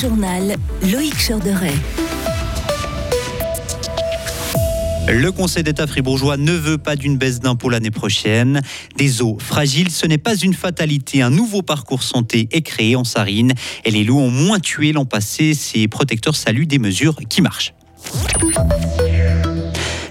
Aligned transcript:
journal 0.00 0.56
Loïc 0.90 1.14
Chorderet. 1.18 1.74
Le 5.08 5.30
Conseil 5.30 5.62
d'État 5.62 5.86
fribourgeois 5.86 6.38
ne 6.38 6.52
veut 6.52 6.78
pas 6.78 6.96
d'une 6.96 7.18
baisse 7.18 7.40
d'impôts 7.40 7.68
l'année 7.68 7.90
prochaine. 7.90 8.62
Des 8.96 9.20
eaux 9.20 9.36
fragiles, 9.38 9.90
ce 9.90 10.06
n'est 10.06 10.16
pas 10.16 10.36
une 10.36 10.54
fatalité. 10.54 11.20
Un 11.20 11.28
nouveau 11.28 11.60
parcours 11.60 12.02
santé 12.02 12.48
est 12.50 12.62
créé 12.62 12.96
en 12.96 13.04
Sarine 13.04 13.52
et 13.84 13.90
les 13.90 14.04
loups 14.04 14.20
ont 14.20 14.30
moins 14.30 14.58
tué 14.58 14.92
l'an 14.92 15.04
passé. 15.04 15.52
Ces 15.52 15.86
protecteurs 15.86 16.36
saluent 16.36 16.66
des 16.66 16.78
mesures 16.78 17.16
qui 17.28 17.42
marchent. 17.42 17.74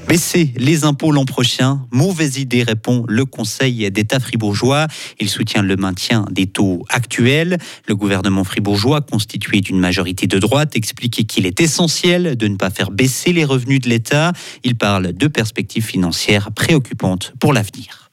Baisser 0.10 0.52
les 0.58 0.86
impôts 0.86 1.12
l'an 1.12 1.26
prochain, 1.26 1.86
mauvaise 1.92 2.40
idée, 2.40 2.64
répond 2.64 3.06
le 3.08 3.26
Conseil 3.26 3.92
d'État 3.92 4.20
fribourgeois. 4.20 4.88
Il 5.20 5.30
soutient 5.30 5.62
le 5.62 5.76
maintien 5.76 6.26
des 6.32 6.48
taux 6.48 6.84
actuels. 6.90 7.60
Le 7.88 7.96
gouvernement 7.96 8.44
fribourgeois, 8.44 9.02
constitué 9.02 9.62
d'une 9.62 9.80
majorité 9.80 10.26
de 10.26 10.40
droite, 10.40 10.76
explique 10.76 11.28
qu'il 11.28 11.46
est 11.46 11.62
essentiel 11.62 12.36
de 12.36 12.48
ne 12.48 12.56
pas 12.56 12.72
faire 12.72 12.90
baisser 12.90 13.34
les 13.34 13.46
revenus 13.46 13.82
de 13.82 13.90
l'État. 13.90 14.34
Il 14.64 14.76
parle 14.76 15.14
de 15.14 15.28
perspectives 15.28 15.86
financières 15.86 16.52
préoccupantes 16.54 17.34
pour 17.40 17.54
l'avenir. 17.54 18.09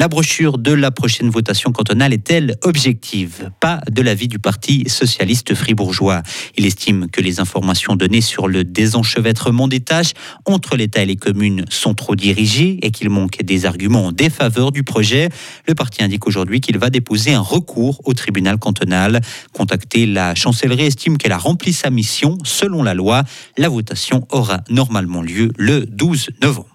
La 0.00 0.08
brochure 0.08 0.56
de 0.56 0.72
la 0.72 0.90
prochaine 0.90 1.28
votation 1.28 1.72
cantonale 1.72 2.14
est-elle 2.14 2.56
objective? 2.62 3.50
Pas 3.60 3.82
de 3.90 4.00
l'avis 4.00 4.28
du 4.28 4.38
Parti 4.38 4.84
socialiste 4.88 5.54
fribourgeois. 5.54 6.22
Il 6.56 6.64
estime 6.64 7.10
que 7.10 7.20
les 7.20 7.38
informations 7.38 7.96
données 7.96 8.22
sur 8.22 8.48
le 8.48 8.64
désenchevêtrement 8.64 9.68
des 9.68 9.80
tâches 9.80 10.14
entre 10.46 10.76
l'État 10.76 11.02
et 11.02 11.04
les 11.04 11.16
communes 11.16 11.66
sont 11.68 11.92
trop 11.92 12.16
dirigées 12.16 12.78
et 12.80 12.92
qu'il 12.92 13.10
manque 13.10 13.42
des 13.42 13.66
arguments 13.66 14.06
en 14.06 14.12
défaveur 14.12 14.72
du 14.72 14.84
projet. 14.84 15.28
Le 15.68 15.74
parti 15.74 16.02
indique 16.02 16.26
aujourd'hui 16.26 16.62
qu'il 16.62 16.78
va 16.78 16.88
déposer 16.88 17.34
un 17.34 17.42
recours 17.42 18.00
au 18.06 18.14
tribunal 18.14 18.56
cantonal. 18.56 19.20
Contacté, 19.52 20.06
la 20.06 20.34
chancellerie 20.34 20.86
estime 20.86 21.18
qu'elle 21.18 21.32
a 21.32 21.36
rempli 21.36 21.74
sa 21.74 21.90
mission 21.90 22.38
selon 22.42 22.82
la 22.82 22.94
loi. 22.94 23.22
La 23.58 23.68
votation 23.68 24.26
aura 24.30 24.62
normalement 24.70 25.20
lieu 25.20 25.52
le 25.58 25.84
12 25.84 26.30
novembre. 26.40 26.69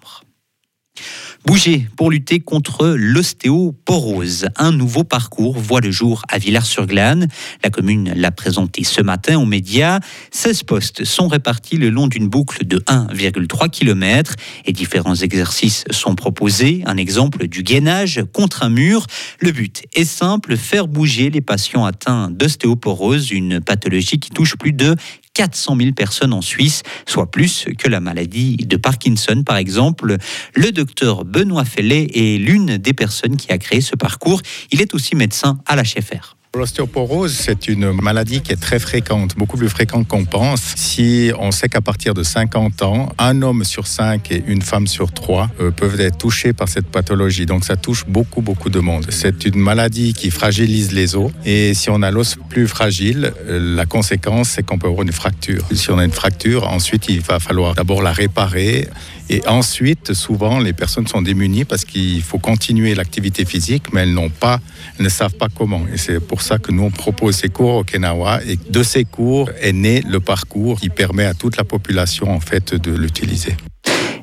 Pour 1.96 2.12
lutter 2.12 2.38
contre 2.38 2.94
l'ostéoporose. 2.96 4.46
Un 4.56 4.70
nouveau 4.70 5.02
parcours 5.02 5.58
voit 5.58 5.80
le 5.80 5.90
jour 5.90 6.22
à 6.28 6.38
Villars-sur-Glane. 6.38 7.26
La 7.64 7.70
commune 7.70 8.12
l'a 8.14 8.30
présenté 8.30 8.84
ce 8.84 9.02
matin 9.02 9.38
aux 9.40 9.46
médias. 9.46 9.98
16 10.30 10.62
postes 10.62 11.04
sont 11.04 11.26
répartis 11.26 11.76
le 11.76 11.90
long 11.90 12.06
d'une 12.06 12.28
boucle 12.28 12.64
de 12.64 12.78
1,3 12.86 13.68
km 13.70 14.36
et 14.64 14.72
différents 14.72 15.16
exercices 15.16 15.84
sont 15.90 16.14
proposés. 16.14 16.84
Un 16.86 16.96
exemple 16.96 17.48
du 17.48 17.64
gainage 17.64 18.22
contre 18.32 18.62
un 18.62 18.68
mur. 18.68 19.06
Le 19.40 19.50
but 19.50 19.86
est 19.94 20.04
simple, 20.04 20.56
faire 20.56 20.86
bouger 20.86 21.30
les 21.30 21.40
patients 21.40 21.84
atteints 21.84 22.30
d'ostéoporose, 22.30 23.32
une 23.32 23.60
pathologie 23.60 24.20
qui 24.20 24.30
touche 24.30 24.54
plus 24.56 24.72
de 24.72 24.94
400 25.36 25.76
000 25.76 25.92
personnes 25.92 26.32
en 26.32 26.40
Suisse, 26.40 26.82
soit 27.04 27.30
plus 27.30 27.66
que 27.78 27.88
la 27.90 28.00
maladie 28.00 28.56
de 28.56 28.78
Parkinson 28.78 29.42
par 29.44 29.58
exemple. 29.58 30.16
Le 30.54 30.72
docteur 30.72 31.26
Benoît 31.26 31.66
Fellet 31.66 32.08
est 32.14 32.38
l'une 32.38 32.78
des 32.78 32.94
personnes 32.94 33.36
qui 33.36 33.52
a 33.52 33.58
créé 33.58 33.82
ce 33.82 33.96
parcours. 33.96 34.40
Il 34.72 34.80
est 34.80 34.94
aussi 34.94 35.14
médecin 35.14 35.58
à 35.66 35.76
la 35.76 35.82
HFR. 35.82 36.35
L'ostéoporose, 36.56 37.34
c'est 37.34 37.68
une 37.68 37.92
maladie 37.92 38.40
qui 38.40 38.52
est 38.52 38.60
très 38.60 38.78
fréquente, 38.78 39.36
beaucoup 39.36 39.58
plus 39.58 39.68
fréquente 39.68 40.08
qu'on 40.08 40.24
pense. 40.24 40.60
Si 40.76 41.30
on 41.38 41.50
sait 41.50 41.68
qu'à 41.68 41.82
partir 41.82 42.14
de 42.14 42.22
50 42.22 42.82
ans, 42.82 43.10
un 43.18 43.42
homme 43.42 43.62
sur 43.62 43.86
cinq 43.86 44.32
et 44.32 44.42
une 44.46 44.62
femme 44.62 44.86
sur 44.86 45.12
trois 45.12 45.50
euh, 45.60 45.70
peuvent 45.70 46.00
être 46.00 46.16
touchés 46.16 46.54
par 46.54 46.68
cette 46.68 46.86
pathologie. 46.86 47.44
Donc 47.44 47.64
ça 47.64 47.76
touche 47.76 48.06
beaucoup, 48.06 48.40
beaucoup 48.40 48.70
de 48.70 48.80
monde. 48.80 49.06
C'est 49.10 49.44
une 49.44 49.58
maladie 49.58 50.14
qui 50.14 50.30
fragilise 50.30 50.92
les 50.92 51.14
os. 51.14 51.30
Et 51.44 51.74
si 51.74 51.90
on 51.90 52.00
a 52.02 52.10
l'os 52.10 52.38
plus 52.48 52.66
fragile, 52.66 53.32
euh, 53.48 53.76
la 53.76 53.84
conséquence, 53.84 54.48
c'est 54.48 54.64
qu'on 54.64 54.78
peut 54.78 54.88
avoir 54.88 55.02
une 55.02 55.12
fracture. 55.12 55.62
Si 55.72 55.90
on 55.90 55.98
a 55.98 56.04
une 56.04 56.12
fracture, 56.12 56.66
ensuite, 56.68 57.06
il 57.08 57.20
va 57.20 57.38
falloir 57.38 57.74
d'abord 57.74 58.02
la 58.02 58.12
réparer. 58.12 58.88
Et 59.28 59.46
ensuite, 59.48 60.14
souvent, 60.14 60.60
les 60.60 60.72
personnes 60.72 61.06
sont 61.06 61.22
démunies 61.22 61.64
parce 61.64 61.84
qu'il 61.84 62.22
faut 62.22 62.38
continuer 62.38 62.94
l'activité 62.94 63.44
physique, 63.44 63.92
mais 63.92 64.02
elles 64.02 64.14
n'ont 64.14 64.30
pas, 64.30 64.60
ne 65.00 65.08
savent 65.08 65.34
pas 65.34 65.48
comment. 65.52 65.82
Et 65.92 65.96
c'est 65.96 66.20
pour 66.20 66.42
ça 66.42 66.58
que 66.58 66.70
nous, 66.70 66.84
on 66.84 66.90
propose 66.90 67.36
ces 67.36 67.48
cours 67.48 67.74
au 67.74 67.84
Kenawa. 67.84 68.40
Et 68.46 68.56
de 68.56 68.82
ces 68.82 69.04
cours 69.04 69.50
est 69.60 69.72
né 69.72 70.02
le 70.08 70.20
parcours 70.20 70.78
qui 70.78 70.90
permet 70.90 71.24
à 71.24 71.34
toute 71.34 71.56
la 71.56 71.64
population, 71.64 72.30
en 72.30 72.40
fait, 72.40 72.74
de 72.74 72.92
l'utiliser. 72.92 73.56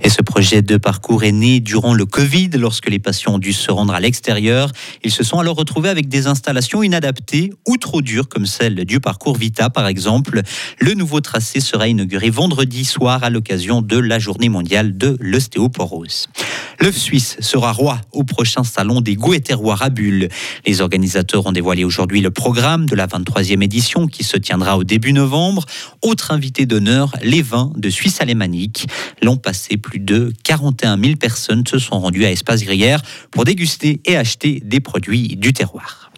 Et 0.06 0.10
ce 0.10 0.22
projet 0.22 0.62
de 0.62 0.76
parcours 0.76 1.24
est 1.24 1.32
né 1.32 1.62
durant 1.62 1.94
le 1.94 2.06
Covid, 2.06 2.50
lorsque 2.58 2.90
les 2.90 3.00
patients 3.00 3.36
ont 3.36 3.40
dû 3.40 3.54
se 3.54 3.72
rendre 3.72 3.94
à 3.94 4.02
l'extérieur. 4.02 4.70
Ils 5.02 5.12
se 5.12 5.24
sont 5.24 5.40
alors 5.40 5.56
retrouvés 5.56 5.88
avec 5.88 6.10
des 6.10 6.28
installations 6.28 6.84
inadaptées 6.84 7.54
ou 7.66 7.78
trop 7.78 8.02
dures, 8.02 8.28
comme 8.28 8.46
celle 8.46 8.84
du 8.84 9.00
parcours 9.00 9.38
Vita, 9.38 9.70
par 9.70 9.88
exemple. 9.88 10.42
Le 10.80 10.94
nouveau 10.94 11.22
tracé 11.22 11.62
sera 11.62 11.88
inauguré 11.88 12.30
vendredi 12.30 12.84
soir 12.84 13.24
à 13.24 13.30
l'occasion 13.30 13.82
de 13.82 13.98
la 13.98 14.20
journée 14.20 14.50
mondiale 14.50 14.98
de 14.98 15.16
l'ostéoporose. 15.22 16.28
L'œuf 16.82 16.98
suisse 16.98 17.38
sera 17.40 17.72
roi 17.72 18.02
au 18.12 18.26
prochain 18.26 18.66
salon 18.66 19.00
des 19.00 19.16
goûts 19.16 19.34
et 19.34 19.40
terroirs 19.40 19.84
à 19.84 19.90
Bulle. 19.90 20.28
Les 20.66 20.82
organisateurs 20.82 21.46
ont 21.46 21.54
dévoilé 21.54 21.86
aujourd'hui 21.86 22.20
le 22.20 22.32
programme 22.32 22.88
de 22.88 22.96
la 22.96 23.08
23e 23.08 23.64
édition 23.64 24.08
qui 24.08 24.26
se 24.26 24.36
tiendra 24.36 24.78
au 24.78 24.84
début 24.84 25.14
novembre. 25.14 25.66
Autre 26.02 26.32
invité 26.32 26.66
d'honneur, 26.66 27.14
les 27.24 27.42
vins 27.42 27.72
de 27.78 27.90
Suisse 27.90 28.20
alémanique. 28.20 28.88
L'an 29.22 29.38
passé, 29.38 29.78
plus 29.78 29.93
de 30.00 30.34
41 30.44 31.00
000 31.02 31.16
personnes 31.16 31.66
se 31.68 31.80
sont 31.80 32.00
rendues 32.00 32.26
à 32.26 32.32
Espace 32.32 32.64
Gruyère 32.64 33.02
pour 33.32 33.46
déguster 33.46 34.02
et 34.06 34.18
acheter 34.18 34.62
des 34.64 34.80
produits 34.80 35.36
du 35.36 35.54
terroir. 35.54 36.12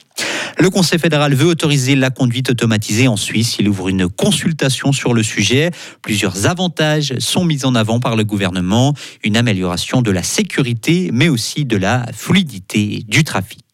Le 0.58 0.70
Conseil 0.70 1.00
fédéral 1.00 1.34
veut 1.34 1.48
autoriser 1.48 1.96
la 1.96 2.10
conduite 2.10 2.50
automatisée 2.50 3.10
en 3.10 3.18
Suisse. 3.18 3.58
Il 3.60 3.68
ouvre 3.68 3.90
une 3.90 4.08
consultation 4.08 4.94
sur 4.94 5.14
le 5.14 5.22
sujet. 5.22 5.72
Plusieurs 6.02 6.46
avantages 6.46 7.14
sont 7.20 7.44
mis 7.44 7.66
en 7.66 7.76
avant 7.76 8.00
par 8.00 8.16
le 8.16 8.24
gouvernement. 8.24 8.94
Une 9.24 9.36
amélioration 9.36 10.02
de 10.02 10.12
la 10.12 10.24
sécurité, 10.24 11.10
mais 11.12 11.28
aussi 11.28 11.66
de 11.66 11.76
la 11.76 12.06
fluidité 12.14 13.04
du 13.08 13.26
trafic. 13.26 13.65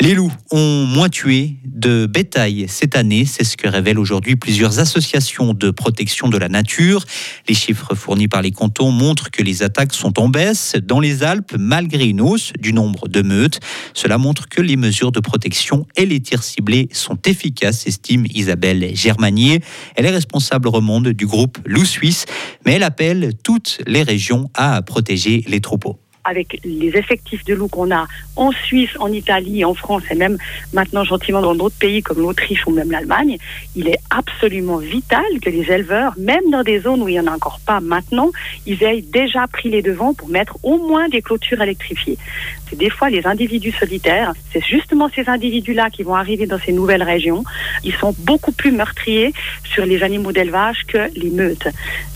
Les 0.00 0.14
loups 0.14 0.32
ont 0.50 0.84
moins 0.86 1.08
tué 1.08 1.56
de 1.64 2.06
bétail 2.06 2.66
cette 2.68 2.96
année, 2.96 3.24
c'est 3.24 3.44
ce 3.44 3.56
que 3.56 3.68
révèlent 3.68 3.98
aujourd'hui 3.98 4.36
plusieurs 4.36 4.78
associations 4.78 5.54
de 5.54 5.70
protection 5.70 6.28
de 6.28 6.36
la 6.36 6.48
nature. 6.48 7.04
Les 7.48 7.54
chiffres 7.54 7.94
fournis 7.94 8.28
par 8.28 8.42
les 8.42 8.50
cantons 8.50 8.90
montrent 8.90 9.30
que 9.30 9.42
les 9.42 9.62
attaques 9.62 9.94
sont 9.94 10.20
en 10.20 10.28
baisse 10.28 10.76
dans 10.82 11.00
les 11.00 11.22
Alpes 11.22 11.54
malgré 11.58 12.06
une 12.06 12.20
hausse 12.20 12.52
du 12.58 12.72
nombre 12.72 13.08
de 13.08 13.22
meutes. 13.22 13.60
Cela 13.94 14.18
montre 14.18 14.48
que 14.48 14.60
les 14.60 14.76
mesures 14.76 15.12
de 15.12 15.20
protection 15.20 15.86
et 15.96 16.06
les 16.06 16.20
tirs 16.20 16.42
ciblés 16.42 16.88
sont 16.92 17.18
efficaces, 17.24 17.86
estime 17.86 18.26
Isabelle 18.34 18.94
Germanier. 18.94 19.60
Elle 19.96 20.06
est 20.06 20.10
responsable 20.10 20.68
remonde 20.68 21.08
du 21.08 21.26
groupe 21.26 21.58
Loup 21.64 21.84
Suisse, 21.84 22.26
mais 22.66 22.72
elle 22.72 22.82
appelle 22.82 23.32
toutes 23.42 23.78
les 23.86 24.02
régions 24.02 24.50
à 24.54 24.82
protéger 24.82 25.44
les 25.48 25.60
troupeaux 25.60 26.03
avec 26.24 26.60
les 26.64 26.96
effectifs 26.96 27.44
de 27.44 27.54
loups 27.54 27.68
qu'on 27.68 27.94
a 27.94 28.06
en 28.36 28.50
Suisse, 28.50 28.90
en 28.98 29.12
Italie, 29.12 29.64
en 29.64 29.74
France 29.74 30.02
et 30.10 30.14
même 30.14 30.38
maintenant 30.72 31.04
gentiment 31.04 31.42
dans 31.42 31.54
d'autres 31.54 31.78
pays 31.78 32.02
comme 32.02 32.18
l'Autriche 32.18 32.66
ou 32.66 32.70
même 32.70 32.90
l'Allemagne, 32.90 33.38
il 33.76 33.88
est 33.88 33.98
absolument 34.10 34.78
vital 34.78 35.24
que 35.42 35.50
les 35.50 35.70
éleveurs, 35.70 36.14
même 36.18 36.50
dans 36.50 36.62
des 36.62 36.80
zones 36.80 37.02
où 37.02 37.08
il 37.08 37.12
n'y 37.12 37.20
en 37.20 37.26
a 37.26 37.34
encore 37.34 37.60
pas 37.64 37.80
maintenant, 37.80 38.30
ils 38.66 38.82
aient 38.82 39.02
déjà 39.02 39.46
pris 39.46 39.70
les 39.70 39.82
devants 39.82 40.14
pour 40.14 40.28
mettre 40.28 40.56
au 40.62 40.78
moins 40.78 41.08
des 41.08 41.22
clôtures 41.22 41.60
électrifiées. 41.60 42.18
C'est 42.68 42.78
des 42.78 42.90
fois 42.90 43.10
les 43.10 43.26
individus 43.26 43.72
solitaires, 43.72 44.32
c'est 44.52 44.64
justement 44.64 45.08
ces 45.14 45.28
individus-là 45.28 45.90
qui 45.90 46.02
vont 46.02 46.14
arriver 46.14 46.46
dans 46.46 46.58
ces 46.58 46.72
nouvelles 46.72 47.02
régions. 47.02 47.44
Ils 47.82 47.94
sont 47.94 48.14
beaucoup 48.20 48.52
plus 48.52 48.72
meurtriers 48.72 49.32
sur 49.64 49.84
les 49.84 50.02
animaux 50.02 50.32
d'élevage 50.32 50.84
que 50.86 51.10
les 51.14 51.30
meutes. 51.30 51.68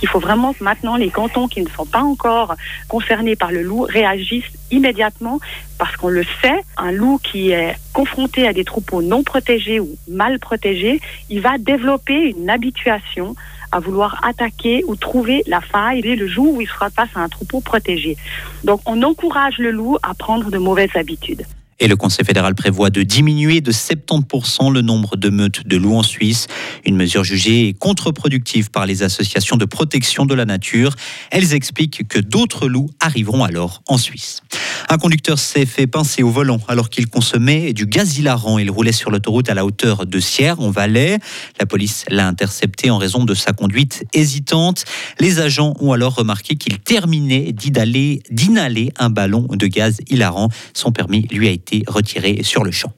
Il 0.03 0.09
faut 0.09 0.21
vraiment 0.21 0.53
que 0.53 0.65
maintenant 0.65 0.97
les 0.97 1.11
cantons 1.11 1.49
qui 1.49 1.61
ne 1.61 1.69
sont 1.69 1.87
pas 1.87 2.01
encore 2.01 2.57
concernés 2.89 3.37
par 3.37 3.53
le 3.53 3.63
loup 3.63 3.87
réagissent 3.99 4.53
immédiatement 4.71 5.41
parce 5.79 5.97
qu'on 5.97 6.09
le 6.09 6.25
sait, 6.41 6.61
un 6.77 6.93
loup 6.93 7.19
qui 7.23 7.51
est 7.51 7.75
confronté 7.93 8.47
à 8.47 8.53
des 8.53 8.65
troupeaux 8.65 9.03
non 9.03 9.23
protégés 9.23 9.81
ou 9.81 9.89
mal 10.09 10.39
protégés, 10.39 11.01
il 11.31 11.41
va 11.41 11.59
développer 11.59 12.35
une 12.37 12.51
habituation 12.51 13.35
à 13.71 13.81
vouloir 13.81 14.21
attaquer 14.25 14.83
ou 14.87 14.97
trouver 14.97 15.43
la 15.47 15.61
faille 15.61 16.01
dès 16.01 16.17
le 16.17 16.27
jour 16.27 16.55
où 16.55 16.61
il 16.61 16.69
sera 16.69 16.91
face 16.91 17.11
à 17.15 17.21
un 17.21 17.29
troupeau 17.29 17.61
protégé. 17.61 18.17
Donc 18.65 18.81
on 18.87 19.03
encourage 19.03 19.59
le 19.59 19.71
loup 19.71 19.99
à 20.03 20.15
prendre 20.15 20.51
de 20.51 20.59
mauvaises 20.59 20.95
habitudes. 20.95 21.45
Et 21.81 21.87
le 21.87 21.97
Conseil 21.97 22.25
fédéral 22.25 22.55
prévoit 22.55 22.91
de 22.91 23.03
diminuer 23.03 23.61
de 23.61 23.71
70% 23.71 24.73
le 24.73 24.83
nombre 24.83 25.17
de 25.17 25.31
meutes 25.31 25.67
de 25.67 25.77
loups 25.77 25.97
en 25.97 26.03
Suisse, 26.03 26.49
une 26.85 26.97
mesure 26.97 27.23
jugée 27.23 27.75
contre-productive 27.79 28.71
par 28.71 28.85
les 28.85 29.05
associations 29.05 29.57
de 29.57 29.65
protection 29.65 30.27
de 30.27 30.35
la 30.35 30.45
nature. 30.45 30.95
Elles 31.31 31.55
expliquent 31.55 32.09
que 32.09 32.19
d'autres 32.19 32.69
loups 32.69 32.91
arriveront 32.99 33.45
alors 33.45 33.83
en 33.87 33.97
Suisse. 33.97 34.43
Un 34.89 34.99
conducteur 34.99 35.39
s'est 35.39 35.67
fait 35.67 35.87
pincer 35.87 36.23
au 36.23 36.31
volant 36.31 36.61
alors 36.67 36.89
qu'il 36.89 37.09
consommait 37.09 37.73
du 37.73 37.87
gaz 37.87 38.19
hilarant. 38.19 38.59
Il 38.59 38.71
roulait 38.71 38.93
sur 38.93 39.11
l'autoroute 39.11 39.51
à 39.51 39.55
la 39.55 39.65
hauteur 39.65 40.07
de 40.07 40.19
Sierre, 40.19 40.61
en 40.61 40.71
Valais. 40.71 41.19
La 41.61 41.67
police 41.67 42.05
l'a 42.09 42.27
intercepté 42.27 42.91
en 42.91 42.99
raison 42.99 43.25
de 43.25 43.35
sa 43.35 43.53
conduite 43.53 44.05
hésitante. 44.15 44.85
Les 45.21 45.41
agents 45.41 45.75
ont 45.81 45.93
alors 45.93 46.15
remarqué 46.15 46.57
qu'il 46.57 46.79
terminait 46.79 47.53
d'inhaler 47.53 48.93
un 48.99 49.11
ballon 49.11 49.47
de 49.51 49.67
gaz 49.67 49.99
hilarant. 50.09 50.49
Son 50.75 50.91
permis 50.91 51.27
lui 51.31 51.49
a 51.49 51.51
été 51.51 51.68
retiré 51.87 52.43
sur 52.43 52.65
le 52.65 52.71
champ. 52.71 52.93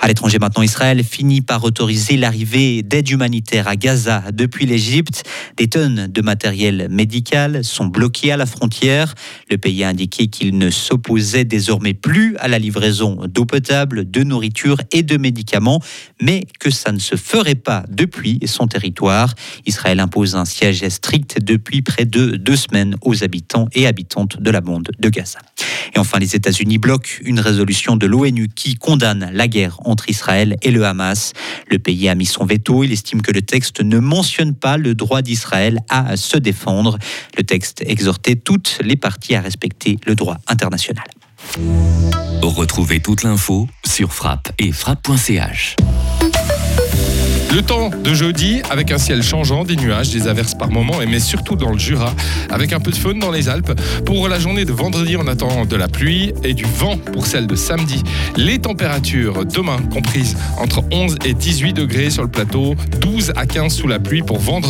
À 0.00 0.08
l'étranger 0.08 0.38
maintenant, 0.38 0.62
Israël 0.62 1.02
finit 1.02 1.40
par 1.40 1.64
autoriser 1.64 2.16
l'arrivée 2.16 2.82
d'aide 2.82 3.10
humanitaire 3.10 3.66
à 3.68 3.76
Gaza 3.76 4.22
depuis 4.32 4.66
l'Égypte. 4.66 5.24
Des 5.56 5.68
tonnes 5.68 6.06
de 6.06 6.22
matériel 6.22 6.88
médical 6.90 7.64
sont 7.64 7.86
bloquées 7.86 8.32
à 8.32 8.36
la 8.36 8.46
frontière. 8.46 9.14
Le 9.50 9.58
pays 9.58 9.82
a 9.82 9.88
indiqué 9.88 10.28
qu'il 10.28 10.58
ne 10.58 10.70
s'opposait 10.70 11.44
désormais 11.44 11.94
plus 11.94 12.36
à 12.38 12.48
la 12.48 12.58
livraison 12.58 13.18
d'eau 13.26 13.46
potable, 13.46 14.10
de 14.10 14.22
nourriture 14.22 14.78
et 14.92 15.02
de 15.02 15.16
médicaments, 15.16 15.80
mais 16.20 16.44
que 16.60 16.70
ça 16.70 16.92
ne 16.92 16.98
se 16.98 17.16
ferait 17.16 17.54
pas 17.54 17.84
depuis 17.88 18.38
son 18.46 18.68
territoire. 18.68 19.34
Israël 19.66 20.00
impose 20.00 20.36
un 20.36 20.44
siège 20.44 20.86
strict 20.88 21.42
depuis 21.42 21.82
près 21.82 22.04
de 22.04 22.36
deux 22.36 22.56
semaines 22.56 22.96
aux 23.02 23.24
habitants 23.24 23.68
et 23.72 23.86
habitantes 23.86 24.40
de 24.40 24.50
la 24.50 24.60
bande 24.60 24.90
de 24.98 25.08
Gaza. 25.08 25.38
Et 25.94 25.98
enfin, 25.98 26.18
les 26.18 26.36
États-Unis 26.36 26.78
bloquent 26.78 27.08
une 27.22 27.40
résolution 27.40 27.96
de 27.96 28.06
l'ONU 28.06 28.48
qui 28.54 28.74
condamne 28.74 29.30
guerre 29.48 29.78
entre 29.84 30.08
Israël 30.08 30.56
et 30.62 30.70
le 30.70 30.84
Hamas. 30.84 31.32
Le 31.70 31.78
pays 31.78 32.08
a 32.08 32.14
mis 32.14 32.26
son 32.26 32.44
veto. 32.44 32.84
Il 32.84 32.92
estime 32.92 33.22
que 33.22 33.32
le 33.32 33.42
texte 33.42 33.80
ne 33.80 33.98
mentionne 33.98 34.54
pas 34.54 34.76
le 34.76 34.94
droit 34.94 35.22
d'Israël 35.22 35.80
à 35.88 36.16
se 36.16 36.36
défendre. 36.36 36.98
Le 37.36 37.42
texte 37.42 37.82
exhortait 37.86 38.36
toutes 38.36 38.78
les 38.82 38.96
parties 38.96 39.34
à 39.34 39.40
respecter 39.40 39.98
le 40.06 40.14
droit 40.14 40.38
international. 40.46 41.06
Retrouvez 42.42 43.00
toute 43.00 43.22
l'info 43.22 43.68
sur 43.84 44.12
frappe 44.12 44.52
et 44.58 44.72
frappe.ch. 44.72 45.76
Le 47.56 47.62
temps 47.62 47.88
de 47.88 48.12
jeudi 48.12 48.60
avec 48.68 48.92
un 48.92 48.98
ciel 48.98 49.22
changeant, 49.22 49.64
des 49.64 49.76
nuages, 49.76 50.10
des 50.10 50.28
averses 50.28 50.54
par 50.54 50.70
moments, 50.70 50.98
mais 51.08 51.18
surtout 51.18 51.56
dans 51.56 51.70
le 51.70 51.78
Jura, 51.78 52.12
avec 52.50 52.74
un 52.74 52.80
peu 52.80 52.90
de 52.90 52.96
faune 52.96 53.18
dans 53.18 53.30
les 53.30 53.48
Alpes. 53.48 53.72
Pour 54.04 54.28
la 54.28 54.38
journée 54.38 54.66
de 54.66 54.74
vendredi, 54.74 55.16
on 55.16 55.26
attend 55.26 55.64
de 55.64 55.74
la 55.74 55.88
pluie 55.88 56.34
et 56.44 56.52
du 56.52 56.64
vent 56.64 56.98
pour 56.98 57.26
celle 57.26 57.46
de 57.46 57.56
samedi. 57.56 58.02
Les 58.36 58.58
températures 58.58 59.46
demain 59.46 59.78
comprises 59.90 60.36
entre 60.58 60.84
11 60.92 61.16
et 61.24 61.32
18 61.32 61.72
degrés 61.72 62.10
sur 62.10 62.24
le 62.24 62.28
plateau, 62.28 62.74
12 63.00 63.32
à 63.36 63.46
15 63.46 63.72
sous 63.72 63.88
la 63.88 64.00
pluie 64.00 64.20
pour 64.20 64.38
vendredi. 64.38 64.64